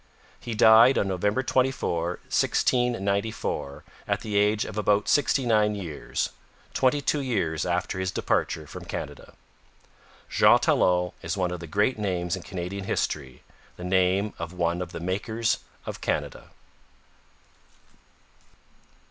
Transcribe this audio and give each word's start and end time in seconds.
He 0.39 0.55
died 0.55 0.97
on 0.97 1.07
November 1.07 1.43
24, 1.43 2.01
1694, 2.25 3.83
at 4.07 4.21
the 4.21 4.35
age 4.35 4.65
of 4.65 4.75
about 4.75 5.07
sixty 5.07 5.45
nine 5.45 5.75
years, 5.75 6.31
twenty 6.73 7.01
two 7.01 7.19
years 7.21 7.67
after 7.67 7.99
his 7.99 8.09
departure 8.09 8.65
from 8.65 8.85
Canada. 8.85 9.35
Jean 10.27 10.57
Talon 10.57 11.11
is 11.21 11.37
one 11.37 11.51
of 11.51 11.59
the 11.59 11.67
great 11.67 11.99
names 11.99 12.35
in 12.35 12.41
Canadian 12.41 12.85
history 12.85 13.43
the 13.77 13.83
name 13.83 14.33
of 14.39 14.53
one 14.53 14.81
of 14.81 14.91
the 14.91 14.99
makers 14.99 15.59
of 15.85 16.01
Canada. 16.01 16.49